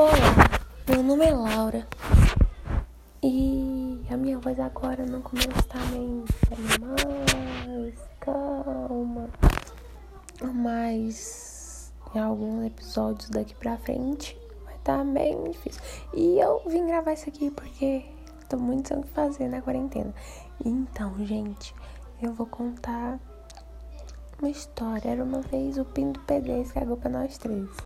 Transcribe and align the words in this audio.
Olá, 0.00 0.12
meu 0.88 1.02
nome 1.02 1.26
é 1.26 1.30
Laura 1.30 1.86
e 3.22 4.00
a 4.08 4.16
minha 4.16 4.38
voz 4.38 4.58
agora 4.58 5.04
não 5.04 5.20
começa 5.20 5.62
também. 5.64 6.24
mais 6.80 7.94
calma, 8.18 9.28
mas 10.54 11.92
em 12.14 12.18
alguns 12.18 12.64
episódios 12.64 13.28
daqui 13.28 13.54
pra 13.56 13.76
frente 13.76 14.38
vai 14.64 14.74
estar 14.76 15.04
bem 15.04 15.50
difícil. 15.50 15.82
E 16.14 16.38
eu 16.38 16.62
vim 16.66 16.86
gravar 16.86 17.12
isso 17.12 17.28
aqui 17.28 17.50
porque 17.50 18.02
tô 18.48 18.56
muito 18.56 18.88
sem 18.88 18.96
o 18.96 19.02
que 19.02 19.08
fazer 19.10 19.48
na 19.48 19.60
quarentena. 19.60 20.14
Então, 20.64 21.14
gente, 21.26 21.74
eu 22.22 22.32
vou 22.32 22.46
contar 22.46 23.20
uma 24.40 24.48
história. 24.48 25.10
Era 25.10 25.22
uma 25.22 25.42
vez 25.42 25.76
o 25.76 25.84
Pinto 25.84 26.20
PD 26.20 26.64
que 26.64 26.72
cagou 26.72 26.96
pra 26.96 27.10
nós 27.10 27.36
três. 27.36 27.68